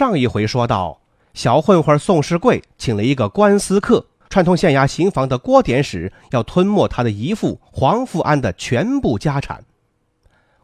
[0.00, 1.02] 上一回说到，
[1.34, 9.62] 小混混宋世贵请了一个官司客，串通县衙刑房的郭典史，要吞没他的姨父黄富安的全部家产。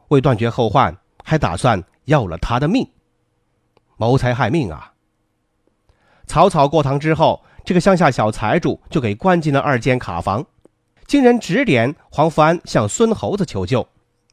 [0.09, 2.89] 为断绝后患，还打算要了他的命。
[3.99, 4.95] 谋财害命啊！
[6.27, 10.47] 草草过堂之后，这个乡下小财主就给关进了二间卡房。
[11.07, 13.87] 经人指点，黄富安向孙猴子求救。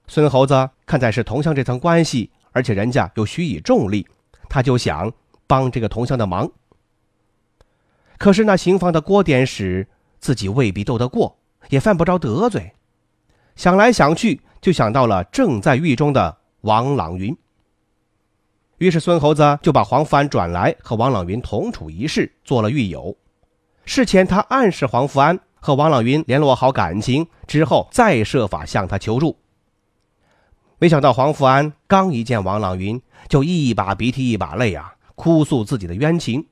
[0.08, 4.08] 孙猴子看在是同乡这层关系，而且人家又许以重利。
[4.54, 5.12] 他就想
[5.48, 6.52] 帮这个同乡的忙，
[8.20, 9.88] 可是那刑房的郭典史
[10.20, 12.72] 自己未必斗得过，也犯不着得罪。
[13.56, 17.36] 想来想去，就想到了正在狱中的王朗云。
[18.78, 23.18] 于是孙猴子就把黄福安转来和王朗云同处一室，做了狱友。
[23.86, 29.36] 事前他暗示黄福安和王朗云联络好感情之后，再设法向他求助。
[30.84, 36.46] 没想到黄福安刚一见王朗云，就一把鼻涕一把泪啊，哭诉自己的冤情。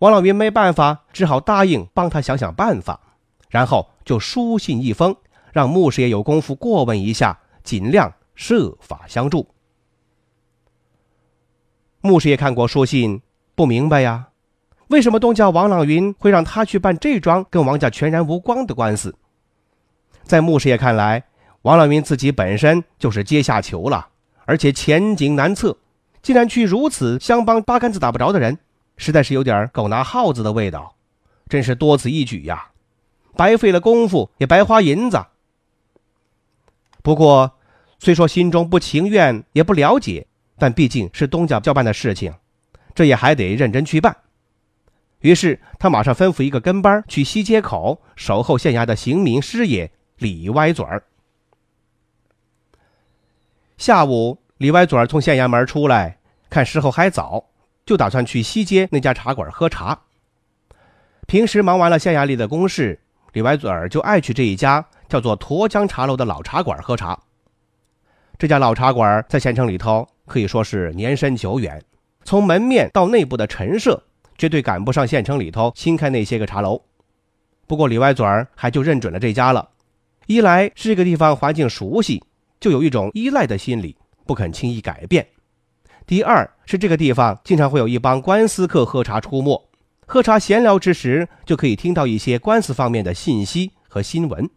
[0.00, 3.00] 王朗云没办法，只好答应帮他想想办法，
[3.48, 5.16] 然后就书信一封，
[5.54, 9.48] 让穆师爷有功夫过问一下，尽量设法相助。
[12.02, 13.22] 穆师爷看过书信，
[13.54, 14.28] 不明白呀，
[14.88, 19.16] 为什么东家王朗云会让他去办这桩跟王家全然无关的官司？
[20.24, 21.24] 在穆师爷看来。
[21.62, 24.08] 王朗云自己本身就是阶下囚了，
[24.46, 25.76] 而且前景难测，
[26.22, 28.58] 竟然去如此相帮八竿子打不着的人，
[28.96, 30.94] 实在是有点狗拿耗子的味道，
[31.48, 32.70] 真是多此一举呀！
[33.36, 35.26] 白费了功夫，也白花银子。
[37.02, 37.58] 不过，
[37.98, 40.26] 虽说心中不情愿，也不了解，
[40.58, 42.32] 但毕竟是东家交办的事情，
[42.94, 44.16] 这也还得认真去办。
[45.20, 51.02] 于是，他马上吩咐一个跟班去西街口守候县衙的刑名师爷李歪嘴儿。
[53.80, 56.18] 下午，李歪嘴儿从县衙门出来，
[56.50, 57.46] 看时候还早，
[57.86, 59.98] 就打算去西街那家茶馆喝茶。
[61.26, 63.00] 平时忙完了县衙里的公事，
[63.32, 67.18] 李歪嘴儿就爱去这一家叫做沱江茶楼的老茶馆喝茶。
[68.36, 71.82] 这家老茶馆在县城里头可以说是年深久远，
[72.22, 74.02] 从门面到内部的陈设，
[74.36, 76.82] 绝对赶不上县城里头新开那些个茶楼。
[77.66, 79.70] 不过李歪嘴儿还就认准了这家了，
[80.26, 82.22] 一来是这个地方环境熟悉。
[82.60, 85.26] 就有一种依赖的心理，不肯轻易改变。
[86.06, 89.68] 第二是这个地方经常会有一帮官司客喝茶出没，
[90.06, 94.48] 喝茶闲聊之时，就可以听到一些官司方面的信息和新闻。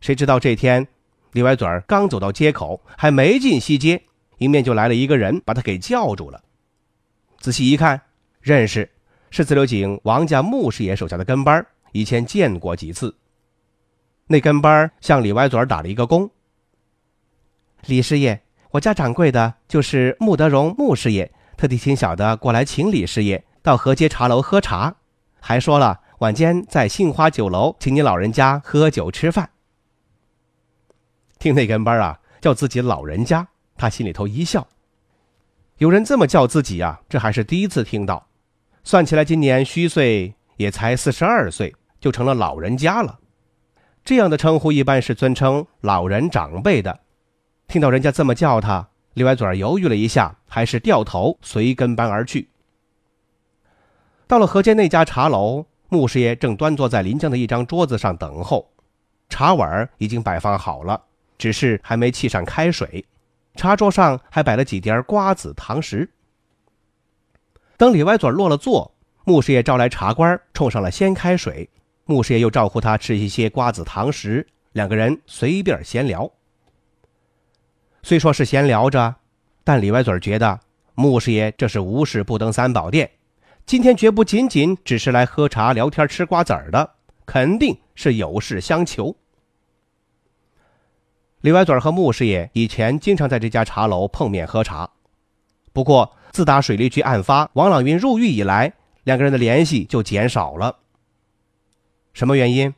[0.00, 0.86] 谁知道这天，
[1.32, 4.02] 李歪嘴儿刚走到街口，还没进西街，
[4.38, 6.40] 迎面就来了一个人，把他给叫住了。
[7.38, 8.00] 仔细一看，
[8.40, 8.88] 认识，
[9.30, 13.14] 是自流井王家穆师爷手下的跟班，以前见过几次。
[14.28, 16.30] 那跟班向李歪嘴打了一个躬。
[17.86, 18.40] 李师爷，
[18.72, 24.96] 我家掌柜的就是穆德荣穆师爷，特地请小的过来请李师爷到河街茶楼喝茶，
[25.40, 29.50] 还说了晚间在杏花酒楼请你老人家喝酒吃饭。
[31.38, 34.66] 听那跟班啊叫自己老人家，他心里头一笑，
[35.78, 38.26] 有人这么叫自己啊，这还是第一次听到。
[38.84, 43.18] 算起来，今年虚岁也才四十二岁，就成了老人家了。
[44.08, 47.00] 这样的称呼一般是尊称老人长辈的。
[47.66, 52.48] 听到人家这么叫他，李歪嘴儿犹豫了一下，还是掉头随跟班而去。
[54.26, 58.70] 到了河间那家茶楼，穆师爷正端坐在临江的一张桌子上等候，
[59.28, 61.02] 茶碗已经摆放好了，
[61.36, 63.04] 只是还没沏上开水。
[63.56, 66.08] 茶桌上还摆了几碟瓜子糖食。
[67.76, 68.90] 等李歪嘴儿落了座，
[69.24, 71.68] 穆师爷招来茶官，冲上了鲜开水。
[72.10, 76.30] 穆师爷又招呼他吃一些瓜子糖食，两个人随便闲聊。
[78.02, 79.14] 虽说是闲聊着，
[79.62, 80.58] 但李歪嘴觉得
[80.94, 83.10] 穆师爷这是无事不登三宝殿，
[83.66, 86.94] 今天绝不仅仅只是来喝茶聊天吃瓜子儿的，
[87.26, 89.14] 肯定是有事相求。
[91.42, 94.88] 李歪嘴和穆师爷以前经常在这家茶楼碰面喝茶，
[95.74, 98.72] 不过自打水利局案发，王朗云入狱以来，
[99.04, 100.74] 两个人的联系就减少了。
[102.18, 102.74] 什么原因？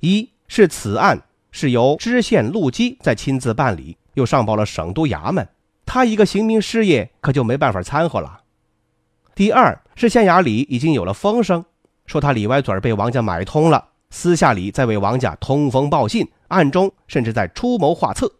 [0.00, 1.22] 一是此案
[1.52, 5.48] 是由知县陆基在亲自办理，又上报了省督衙门，
[5.86, 8.42] 他一个刑名师爷可就没办法掺和了。
[9.34, 11.64] 第二是县衙里已经有了风声，
[12.04, 18.30] 说他李歪嘴被王家买通了，私下里在为王家通风报信，暗中甚至在出谋划策。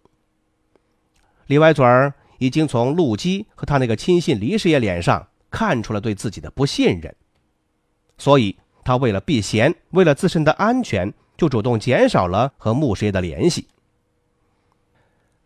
[1.47, 7.17] 李歪嘴儿已经从陆基和他那个亲信李师爷脸上看出了对自己的不信任，
[8.19, 13.67] 所以他为了避嫌，为了自身的安全，就主动减少了和穆师爷的联系。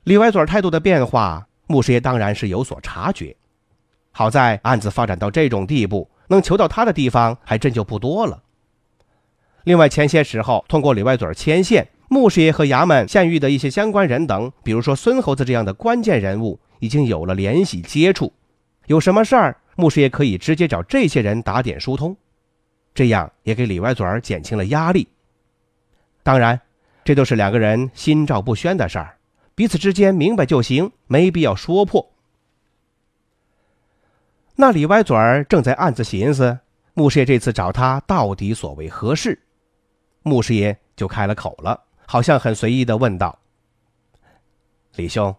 [0.04, 3.36] 李歪嘴儿态度的变化，穆师爷当然是有所察觉。
[4.12, 8.42] 好在案子发展到这种地步，能求到他的地方还真就不多了。
[9.64, 18.32] 另外，前些时候通过李外嘴牵线，穆师爷和衙门县狱的一些相关人等，比如说孙猴子这样的关键人物，已经有了联系接触。
[18.86, 22.16] 有什么事儿，穆师爷可以直接找这些人打点疏通，
[22.96, 25.06] 这样也给李歪嘴儿减轻了压力。
[26.22, 26.58] 当然，
[27.04, 29.18] 这都是两个人心照不宣的事儿，
[29.54, 32.10] 彼此之间明白就行，没必要说破。
[34.54, 36.58] 那李歪嘴儿正在暗自寻思，
[36.94, 39.38] 穆师爷这次找他到底所为何事？
[40.22, 43.38] 穆师爷就开了口了，好像很随意的问道
[44.96, 45.36] ：“李兄，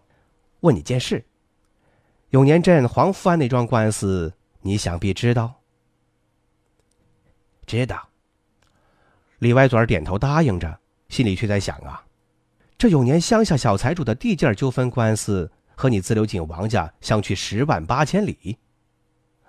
[0.60, 1.24] 问你件事。
[2.30, 4.32] 永年镇黄福安那桩官司，
[4.62, 5.52] 你想必知道。”
[7.68, 8.08] 知道。
[9.38, 10.80] 李歪嘴儿点头答应着，
[11.10, 12.02] 心里却在想啊，
[12.76, 18.58] 这永年乡下小财主的地界纠纷官司，和你自流井王家相去十万八千里。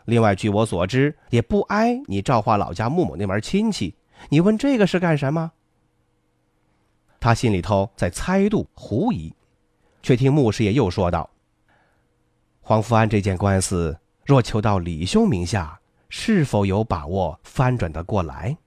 [0.06, 3.96] 另外，据我所知，也不挨你赵化老家穆某那门亲戚。
[4.30, 5.52] 你问这个是干什么？
[7.20, 9.34] 他心里头在猜度、狐疑，
[10.04, 11.30] 却听穆师爷又说道
[12.62, 15.79] ：“黄福安这件官司，若求到李兄名下，
[16.10, 18.58] 是否有把握翻转得过来？”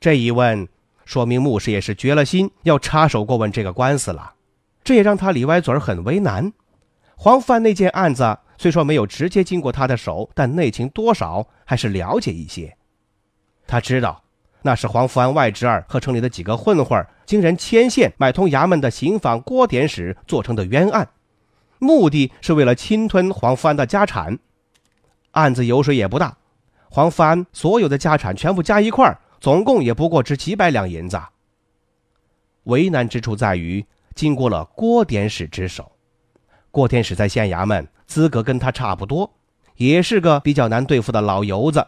[0.00, 0.68] 这一问，
[1.04, 4.34] 说明牧师也是决了心要插手过问这个官司了。
[4.82, 6.52] 这也让他李歪嘴很为难。
[7.16, 8.38] 黄福安那件案子。
[8.58, 12.76] 虽说没有直接经过他的手，但内情多少还是了解一些。
[13.66, 14.22] 他知道
[14.60, 21.08] 那是黄福安外侄儿和城里的几个混混经人牵线买通衙门的刑房郭典史做成的冤案，
[21.78, 24.38] 目的是为了侵吞黄福安的家产。
[25.32, 26.36] 案子油水也不大，
[26.90, 31.20] 黄福安所有的家产全部加一块儿总共也不过值几百两银子。
[32.64, 33.84] 为难之处在于，
[34.14, 35.92] 经过了郭典史之手，
[36.70, 37.86] 郭典史在县衙门。
[38.06, 39.32] 资格跟他差不多，
[39.76, 41.86] 也是个比较难对付的老油子，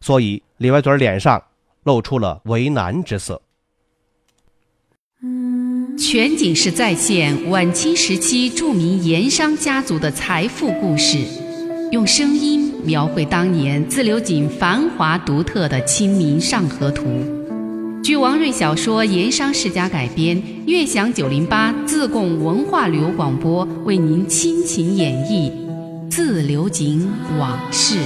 [0.00, 1.40] 所以李歪嘴脸上
[1.84, 3.40] 露出了为难之色。
[5.96, 11.18] 全景式再现晚清时期著名盐商家族的财富故事，
[11.90, 17.04] 用声音描绘当年自流井繁华独特的《清明上河图》。
[18.02, 25.50] 据王瑞小说《盐商世家》改编，悦享九零八自贡文化旅游广播为您倾情演绎
[26.08, 27.10] 《自流井
[27.40, 27.96] 往事》。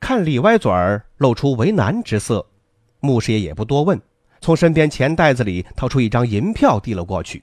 [0.00, 2.44] 看李歪嘴儿露出为难之色，
[2.98, 4.00] 穆师爷也不多问，
[4.44, 7.42] 从身边钱袋子里掏出一张银票递了过去。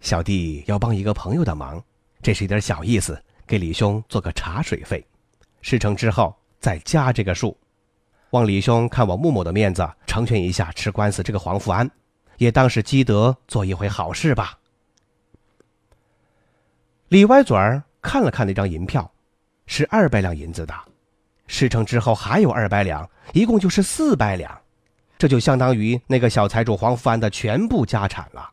[0.00, 1.82] 小弟要帮一个朋友的忙。
[2.22, 5.04] 这是一点小意思，给李兄做个茶水费，
[5.62, 7.58] 事成之后再加这个数，
[8.30, 11.90] 望李兄看我穆某的面子，成全一下吃官司这个黄福安，
[12.36, 14.56] 也当是积德做一回好事吧。
[17.08, 19.10] 李歪嘴儿看了看那张银票，
[19.66, 20.72] 是二百两银子的，
[21.48, 24.56] 事成之后还有二百两，一共就是四百两，
[25.18, 28.52] 这就相当于那个小财主黄福安的全部家产了。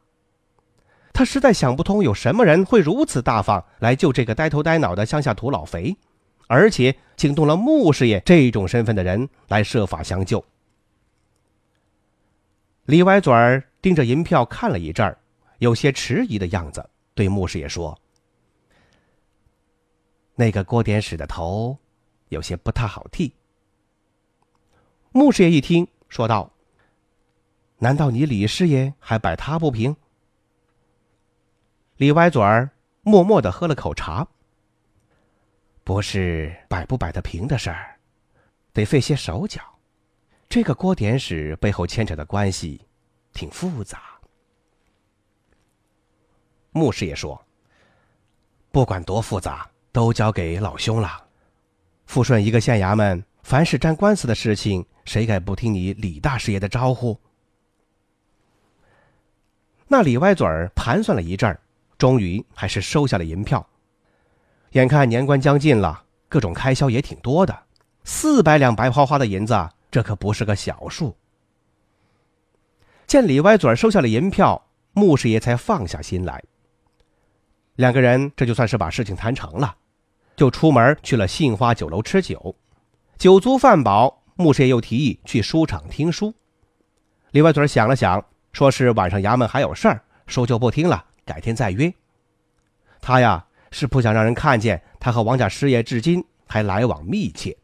[1.11, 5.95] 他实在想不通，有什么人会如此大方来救这个呆头呆脑的乡下土老肥，
[6.47, 10.43] 而且惊动了穆师爷这种身份的人来设法相救。
[12.85, 15.17] 李歪嘴儿盯着银票看了一阵儿，
[15.59, 17.97] 有些迟疑的样子，对穆师爷说
[20.35, 21.77] ：“那个郭典史的头，
[22.29, 23.33] 有些不太好剃。”
[25.13, 26.51] 穆师爷一听，说道
[27.83, 29.93] ：“难道你李师爷还摆他不平？”
[31.97, 32.69] 李歪嘴儿
[33.01, 34.25] 默默的喝了口茶。
[35.83, 37.99] 不是摆不摆得平的事儿，
[38.71, 39.61] 得费些手脚。
[40.47, 42.87] 这个郭典史背后牵扯的关系，
[43.33, 44.01] 挺复杂。
[46.71, 47.45] 穆师爷说
[48.71, 51.21] ：“不管多复杂，都交给老兄了。
[52.05, 57.19] 富顺一个县衙门，凡是沾官司的事情，谁敢不听你李大师爷的招呼？”
[59.93, 61.59] 那李歪嘴儿盘算了一阵儿。
[61.99, 63.63] 终于还是收下了银票。
[64.71, 67.55] 眼看年关将近了，各种开销也挺多的，
[68.03, 71.15] 四百两白花花的银子，这可不是个小数。
[73.05, 76.43] 见李歪嘴儿收下了银票，穆师爷才放下心来。
[77.75, 79.75] 两个人这就算是把事情谈成了，
[80.35, 82.55] 就出门去了杏花酒楼吃酒。
[83.19, 86.33] 酒足饭饱，穆师爷又提议去书场听书。
[87.29, 91.93] 李歪嘴儿想了想，说是晚上衙门还有事儿，说就不听了，改天再约。
[93.01, 97.55] 他呀是不想让人看见他和王家师爷至今还来往密切。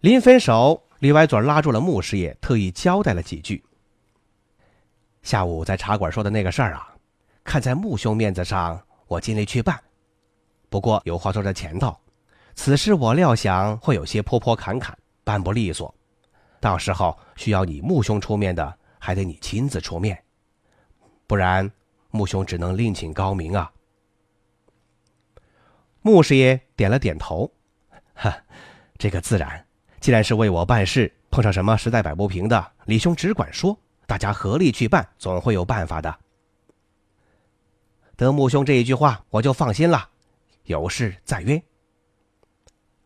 [0.00, 3.64] 临分手，李歪嘴拉住了穆师爷，特意交代了几句。
[5.22, 6.94] 下午在茶馆说的那个事儿啊。
[7.44, 9.80] 看在穆兄面子上，我尽力去办。
[10.68, 11.96] 不过有话说在前头，
[12.54, 15.94] 此事我料想会有些坡坡坎坎，办不利索。
[16.60, 20.22] 到时候需要你穆兄出面的，还得你亲自出面，
[21.26, 21.70] 不然
[22.10, 23.72] 穆兄只能另请高明啊。
[26.02, 27.52] 穆师爷点了点头，
[28.14, 28.36] 哈，
[28.96, 29.64] 这个自然。
[30.00, 36.18] 既然是为我办事，碰上什么实在摆不平的，李兄只管说，大家合力去办，总会有办法的。
[38.16, 40.08] 得穆兄这一句话，我就放心了。
[40.64, 41.62] 有事再约。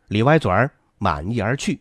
[0.09, 1.81] 李歪嘴儿满意而去。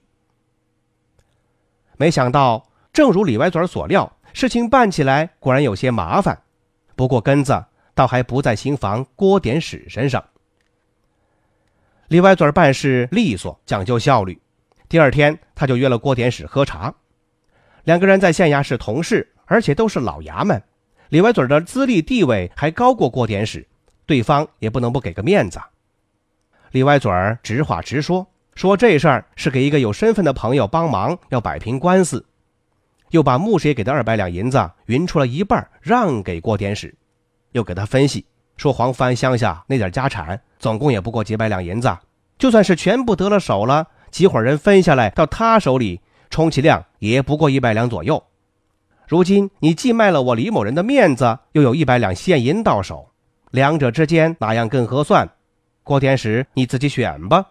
[2.01, 6.41] 没想到，正如李歪嘴儿所料，事情办起来果然有些麻烦。
[6.96, 10.24] 不过根子倒还不在刑房郭典史身上。
[12.08, 14.41] 李歪嘴儿办事利索，讲究效率。
[14.89, 16.91] 第二天，他就约了郭典史喝茶。
[17.84, 20.60] 两个人在县衙是同事，而且都是老衙门。
[21.10, 23.67] 李歪嘴的资历地位还高过郭典史，
[24.08, 25.62] 对方也不能不给个面子。
[26.72, 28.25] 李歪嘴儿直话直说，
[28.61, 32.23] 说这事儿是给一个有身份的朋友帮忙，要摆平官司，
[33.09, 36.95] 又把穆师爷给的二百两银子匀出了一半，让给郭典史，
[37.53, 38.23] 又给他分析
[38.57, 41.91] 说，黄帆乡下那点家产，总共也不过几百两银子，
[42.37, 45.99] 就算是全部得了手了，几伙人分下来到他手里，
[46.29, 48.23] 充其量也不过一百两左右。
[49.07, 53.09] 如今你既卖了我李某人的面子，又有一百两现银到手，
[53.49, 55.27] 两者之间哪样更合算？
[55.81, 57.43] 郭天使，你自己选吧。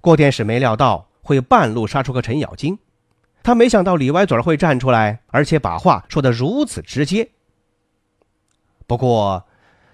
[0.00, 2.78] 郭天使没料到会半路杀出个程咬金，
[3.42, 7.30] 他没想到李歪嘴会站出来，而且把话说得如此直接。
[8.86, 9.46] 不过，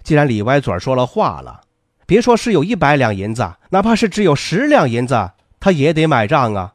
[0.02, 1.62] 既然李歪嘴说了话了，
[2.06, 6.74] 别说是有一百两银子，哪怕是只有十两银子，他也得买账啊。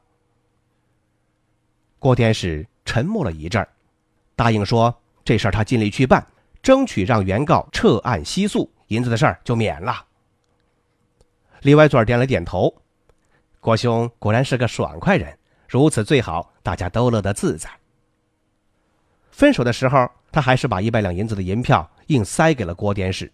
[1.98, 3.70] 郭天使沉默了一阵儿
[4.36, 6.28] 答应说：“这事儿他尽力去办，
[6.62, 10.06] 争取让原告撤案息诉，银子的事儿就免了。”
[11.62, 12.76] 李歪嘴点了点头
[13.62, 15.38] ：“郭兄果然是个爽快人，
[15.70, 17.70] 如此最好，大家都乐得自在。”
[19.32, 23.32] 分手的时候，他还是把一百两银子的银票硬塞给了郭天使。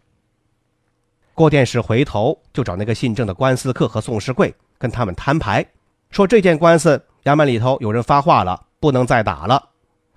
[1.34, 5.65] 郭天使回头就找那个姓郑的官司客和宋世贵，跟他们摊牌，
[6.12, 7.03] 说这件官司。
[7.24, 9.69] 衙门里头有人发话了，不能再打了。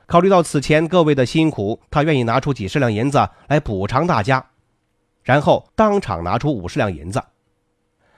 [0.07, 4.45] 考虑到此前各位的辛苦，他愿意拿出几十两银子来补偿大家。
[5.23, 7.21] 然后当场拿出五十两银子。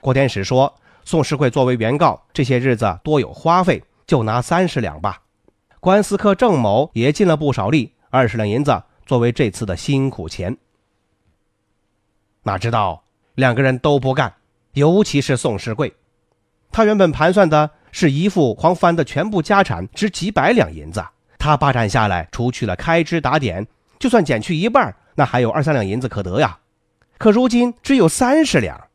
[0.01, 5.23] 郭天使说：“宋世贵作为原告，这些日子多有花费，就拿三十两吧。”
[5.81, 10.57] 官司客郑某也尽了不少力，二十两银子作为这次的辛苦钱。
[12.45, 13.05] 哪知道
[13.35, 14.35] 两个人都不干，
[14.75, 15.95] 尤其是宋世贵，
[16.71, 17.71] 他原本盘算的。
[17.95, 21.05] 是姨父黄帆的全部家产值几百两银子，
[21.39, 23.67] 他霸占下来，除去了开支打点，
[23.99, 26.59] 就算减去一半，那还有二三两银子可得呀。
[27.19, 28.89] 可如今只有三十两，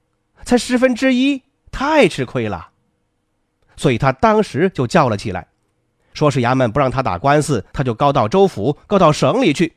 [0.44, 1.44] 才十分之一，
[1.78, 2.70] 太吃亏了。
[3.76, 5.48] 所以他当时就叫了起来，
[6.12, 9.74] 说是衙门不让他打官司，他就告到州府，告到省里去。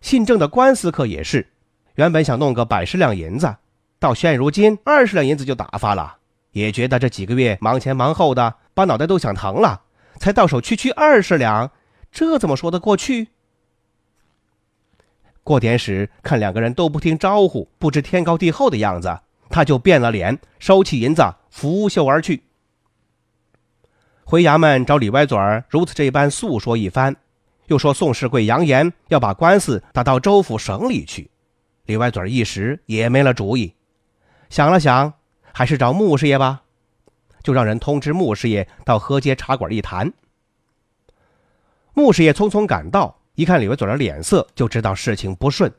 [0.00, 1.48] 姓郑的官司客也是，
[1.96, 3.54] 原本想弄个百十两银子，
[3.98, 6.16] 到现如今二十两银子就打发了。
[6.52, 9.82] 也觉得这几个月忙前忙后的，把脑袋都想疼了，
[10.18, 11.70] 才到手区区二十两，
[12.10, 13.28] 这怎么说得过去？
[15.42, 19.18] 过点时看两个人都不听招呼，不知天高地厚的样子，
[19.54, 22.42] 他就变了脸，收起银子，拂袖而去。
[24.24, 27.14] 回衙门找李歪嘴儿，如此这般诉说一番，
[27.68, 31.30] 又说宋世贵扬言要把官司打到州府省里去，
[31.86, 33.72] 李歪嘴儿一时也没了主意，
[34.50, 35.14] 想了想。
[35.52, 36.62] 还是找穆师爷吧，
[37.44, 40.12] 就让人通知穆师爷到河街茶馆一谈。
[41.92, 45.72] 穆师爷匆匆赶到，一看李歪嘴的脸色，就知道事情不顺。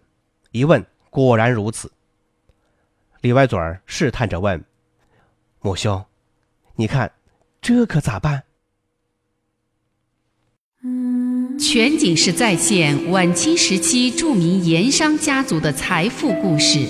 [0.52, 1.92] 一问，果然如此。
[3.26, 4.64] 李歪嘴儿试探着问
[5.60, 6.06] ：“母兄，
[6.76, 7.12] 你看，
[7.60, 8.44] 这可咋办？”
[11.58, 16.88] 全景式再现晚清时期著名盐商家族的财富故事，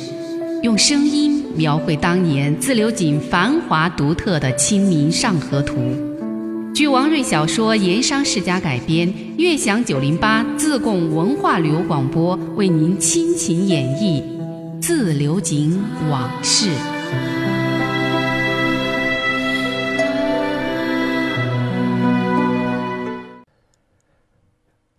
[0.62, 1.42] 用声音。
[1.56, 5.77] 描绘当年自流井繁华独特的《清明上河图》。
[6.74, 14.22] 据王瑞小说《盐商世家》改编，悦享九零八自贡文化旅游广播为您倾情演绎
[14.88, 16.70] 《自流井往事》。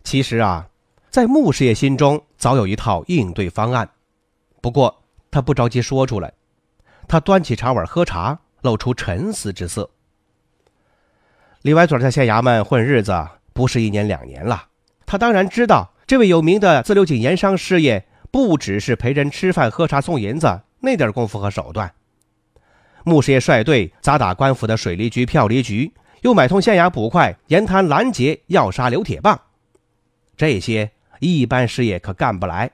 [0.03, 0.67] 其实啊，
[1.09, 3.89] 在穆师爷心中早有一套应对方案，
[4.59, 6.33] 不过他不着急说出来。
[7.07, 9.89] 他端起茶碗喝茶，露出沉思之色。
[11.61, 14.65] 李歪嘴在县衙门混日子不是一年两年了，
[15.05, 18.05] 他当然知道这位有名的自流井盐商师爷
[18.37, 21.91] 不只是陪人吃饭喝茶送银子那点功夫和手段。
[23.03, 25.91] 穆师爷率队砸打官府的水利局、票厘局，
[26.21, 29.41] 又买通县衙捕快盐滩拦截、要杀刘铁棒。
[30.35, 32.69] 这些一般师爷可干不来，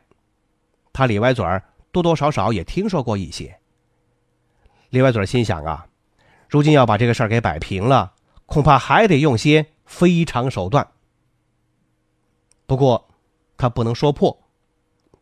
[0.91, 3.57] 他李歪嘴儿多多少少也听说过一些。
[4.89, 5.87] 李歪嘴儿心想啊，
[6.49, 8.11] 如今要把这个事儿给摆平了，
[8.45, 10.85] 恐怕还得用些非常手段。
[12.65, 13.07] 不过，
[13.55, 14.42] 他不能说破，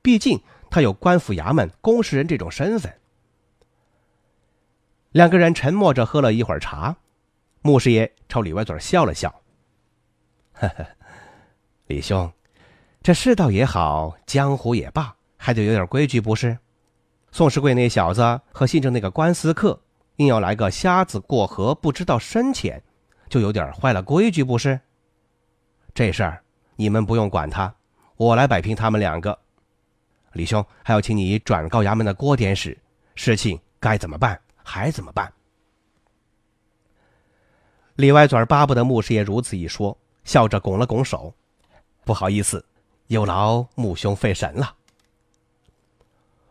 [0.01, 2.93] 毕竟他有官府衙门公事人这种身份。
[5.11, 6.95] 两个人沉默着喝了一会儿茶，
[7.61, 9.41] 穆师爷朝李歪嘴笑了笑，
[10.53, 10.85] 呵呵。
[11.87, 12.31] 李兄，
[13.03, 16.57] 这世道也好，江湖也罢，还得有点规矩，不是？
[17.33, 19.81] 宋世贵那小子和信正那个官司客，
[20.15, 22.81] 硬要来个瞎子过河不知道深浅，
[23.27, 24.79] 就有点坏了规矩，不是？
[25.93, 26.41] 这事儿
[26.77, 27.75] 你们不用管他，
[28.15, 29.37] 我来摆平他们两个。
[30.33, 32.77] 李兄，还要请你转告衙门的郭典史，
[33.15, 35.31] 事情该怎么办还怎么办。
[37.95, 41.33] 李歪嘴巴不得穆师爷如此一说，笑着拱了拱手。
[42.03, 42.65] 不好意思，
[43.07, 44.75] 有劳穆兄费神了。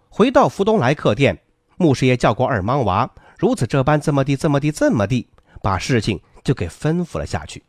[0.08, 1.42] 回到福东来客店，
[1.76, 5.28] 穆师爷叫过二莽娃，如此这般，这么地，这么地，这么地，
[5.62, 7.64] 把事情就给吩咐了下去。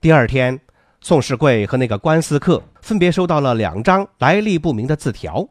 [0.00, 0.60] 第二天，
[1.04, 5.46] 宋世贵和那个官司客分别收到了两张来历不明的字条。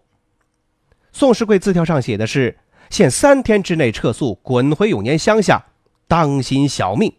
[1.11, 2.57] 宋世贵字条上写的是
[2.89, 5.63] ：“限三天之内撤诉，滚回永年乡下，
[6.07, 7.15] 当心小命。”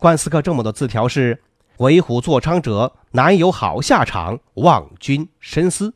[0.00, 1.42] 官司客这么多字条是。
[1.78, 5.92] 为虎作伥者难有好下场，望君深思。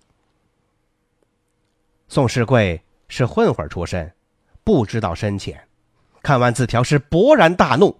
[2.08, 4.12] 宋世贵是混混出身，
[4.64, 5.68] 不知道深浅，
[6.20, 7.96] 看完字条是勃然大怒：“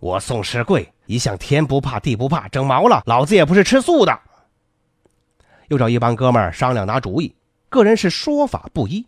[0.00, 4.20] 我宋世贵一向天不怕地不怕，整毛了，老子也不是吃素的。”
[5.68, 7.34] 又找一帮哥们儿商量拿主意，
[7.68, 9.04] 个人是说法不一。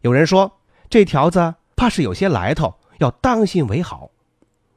[0.00, 4.10] 有人说这条子怕是有些来头，要当心为好。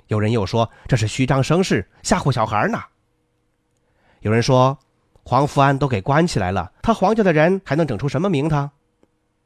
[0.08, 2.80] 有人又说这是虚张声势，吓唬小孩呢。
[4.22, 4.78] 有人说
[5.24, 8.72] 黄福安都给关起来了，他黄家的人还能整出什么名堂？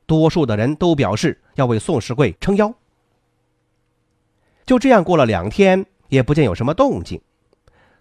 [0.05, 2.71] 多数的人都表示要为宋世贵撑腰。
[4.65, 7.19] 就这样过了两天，也不见有什么动静。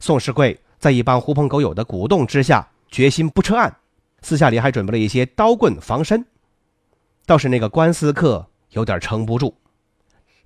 [0.01, 3.75] 宋世贵在一帮狐朋狗友的鼓动之下，决心不撤案，
[4.21, 6.27] 私下里还准备了一些刀棍防身。
[7.25, 9.55] 倒是那个官司客有点撑不住。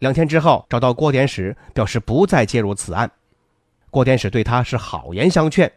[0.01, 3.11] 两天之后，找到郭典史，表示不再介入此案。
[3.91, 5.73] 郭典史对他是好言相劝，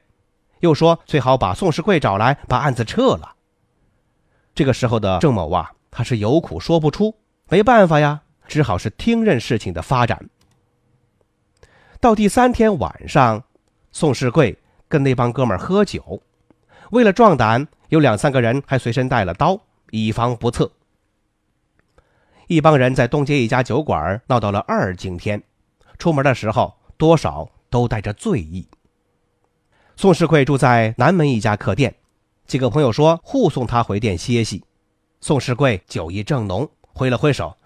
[0.59, 3.33] 又说最好把宋世贵找来，把案子撤了。
[4.53, 7.15] 这个时候的郑某啊，他是有苦说不出，
[7.47, 10.29] 没办法呀，只好是听任事情的发展。
[11.99, 13.43] 到第三天晚上，
[13.91, 14.55] 宋世贵
[14.87, 16.21] 跟那帮哥们喝酒，
[16.91, 20.71] 为了壮胆，有两三个人还随身带了刀，以防不测。
[22.45, 25.41] 一帮人在东街一家酒馆闹到了二更天，
[25.97, 28.67] 出门的时候多少都带着醉意。
[29.95, 31.95] 宋世贵住在南门一家客店，
[32.45, 34.63] 几个朋友说护送他回店歇息。
[35.19, 37.57] 宋世贵酒意正浓，挥了挥手：“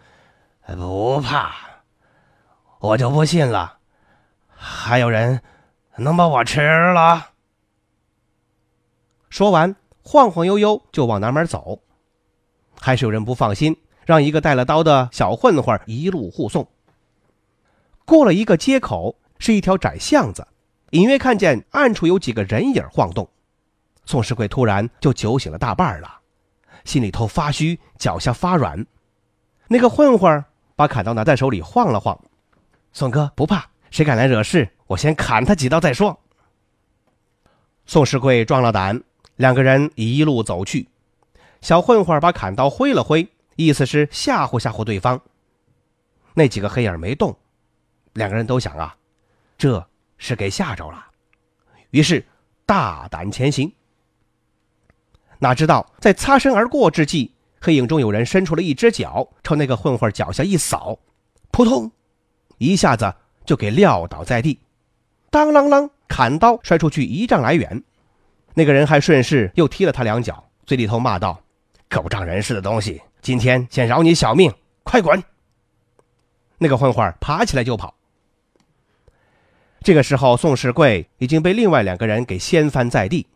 [0.66, 1.52] 不怕，
[2.80, 3.80] 我就不信了，
[4.64, 5.42] 还有人
[5.98, 7.32] 能把我吃了。”
[9.30, 11.80] 说完，晃晃悠悠就往南门走。
[12.80, 13.76] 还是有人不放心。
[14.04, 16.68] 让一个带了刀的小混混一路护送。
[18.04, 20.46] 过了一个街口，是一条窄巷子，
[20.90, 23.30] 隐约看见暗处有几个人影晃动。
[24.04, 26.20] 宋世贵突然就酒醒了大半了，
[26.84, 28.86] 心里头发虚，脚下发软。
[29.68, 30.44] 那个混混
[30.76, 32.20] 把砍刀拿在手里晃了晃
[32.92, 36.20] ：“宋哥不怕，谁敢来惹事，我先砍他几刀再说。”
[37.86, 39.04] 宋世贵壮了胆，
[39.36, 40.90] 两个人一路走去。
[41.62, 43.30] 小混混把砍刀挥了挥。
[43.58, 45.22] 意思是吓唬吓唬对方。
[46.34, 47.38] 那几个黑影没动，
[48.14, 48.96] 两个人都想啊，
[49.56, 49.86] 这
[50.18, 51.06] 是给吓着了，
[51.92, 52.26] 于是
[52.66, 53.72] 大胆前行。
[55.38, 60.98] 哪知道在擦身而过之际，黑影中有人伸出了一只脚，朝那个混混脚下一扫，
[61.52, 61.92] 扑通，
[62.58, 63.14] 一下子
[63.52, 64.58] 就给撂倒在地，
[65.30, 67.84] 当啷啷，砍刀摔出去一丈来远。
[68.54, 71.38] 那个人还顺势又踢了他两脚，嘴里头骂道
[71.92, 75.22] ：“狗仗人势的东西，今天先饶你小命，快滚！”
[76.60, 77.94] 那个混混爬起来就跑。
[79.82, 83.28] 这个时候，宋世贵已经被另外两个人给掀翻在地，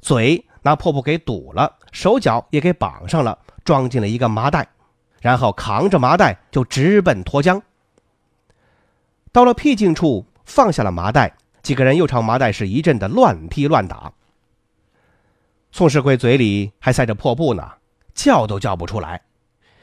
[0.00, 4.66] 嘴拿破布给堵了，手脚也给绑上了，装进了一个麻袋，
[5.20, 7.62] 然后扛着麻袋就直奔沱江。
[9.32, 14.12] 到了僻静处，放下了麻袋，几个人又朝麻袋是一阵的乱踢乱打。
[15.72, 17.70] 宋世贵嘴里还塞着破布呢，
[18.12, 19.22] 叫都叫不出来，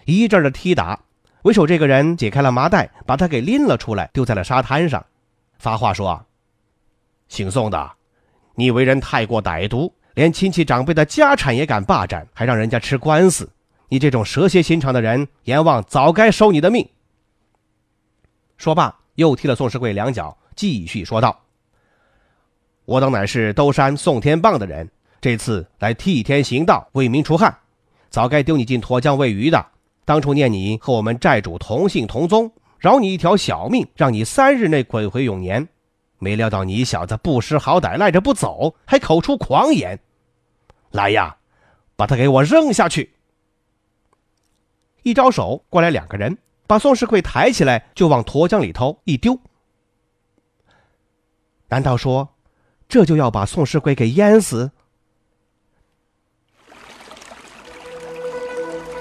[0.05, 0.99] 一阵的踢打。
[1.43, 5.05] 为首这个人解开了麻袋，把他给拎了出来，丢在了沙滩上。
[5.59, 6.25] 发话说
[7.29, 7.93] ：“姓宋的，
[8.55, 13.49] 你为人太过歹毒，连亲戚长辈的家产也敢霸占，还让人家吃官司。
[13.87, 16.89] 你这种蛇蝎心肠的人，阎王早该收你的命。”
[18.57, 21.39] 说罢，又踢了宋世贵两脚，继续说道
[22.85, 24.89] ：“我等乃是兜山宋天棒的人，
[25.21, 27.55] 这次来替天行道，为民除害，
[28.09, 29.63] 早该丢你进沱江喂鱼的。
[30.05, 35.67] 当初念你和我们寨主同姓同宗。”饶你一条小命，让你三日内滚回永年。
[36.19, 39.99] 没料到你小子不识好歹，赖着不走，还口出狂言。
[40.91, 41.37] 来呀，
[41.95, 43.15] 把他给我扔下去！
[45.01, 49.39] 一招手，过来两个人，把宋世贵抬起来，就往沱江里头一丢。
[51.69, 52.35] 难道说，
[52.87, 54.71] 这就要把宋世贵给淹死？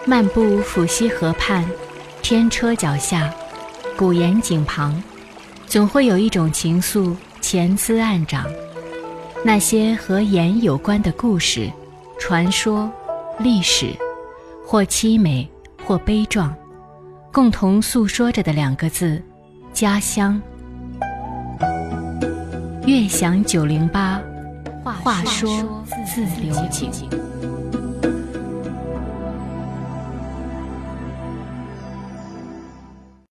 [0.07, 1.69] 漫步抚溪河畔，
[2.23, 3.35] 天车脚下。
[3.97, 5.03] 古岩井旁，
[5.67, 8.47] 总会有一种情愫潜滋暗长。
[9.43, 11.73] 那些和盐有关的故事、
[12.19, 12.93] 传说、
[13.39, 13.97] 历史，
[14.67, 15.51] 或凄美，
[15.87, 16.55] 或悲壮，
[17.37, 19.23] 共同诉说着的两个字：
[19.71, 20.41] 家乡。
[22.87, 24.19] 悦享九零八，
[24.83, 26.91] 话说自流井。